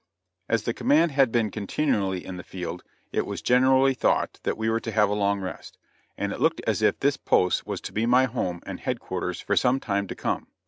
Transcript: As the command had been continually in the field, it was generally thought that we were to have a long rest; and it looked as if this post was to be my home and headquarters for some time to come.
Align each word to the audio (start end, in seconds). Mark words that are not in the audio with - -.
As 0.49 0.63
the 0.63 0.73
command 0.73 1.11
had 1.11 1.31
been 1.31 1.51
continually 1.51 2.25
in 2.25 2.37
the 2.37 2.43
field, 2.43 2.81
it 3.11 3.23
was 3.23 3.39
generally 3.43 3.93
thought 3.93 4.39
that 4.41 4.57
we 4.57 4.67
were 4.67 4.79
to 4.79 4.91
have 4.91 5.09
a 5.09 5.13
long 5.13 5.41
rest; 5.41 5.77
and 6.17 6.31
it 6.31 6.41
looked 6.41 6.59
as 6.65 6.81
if 6.81 6.99
this 6.99 7.17
post 7.17 7.67
was 7.67 7.81
to 7.81 7.93
be 7.93 8.07
my 8.07 8.25
home 8.25 8.61
and 8.65 8.79
headquarters 8.79 9.39
for 9.41 9.55
some 9.55 9.79
time 9.79 10.07
to 10.07 10.15
come. 10.15 10.47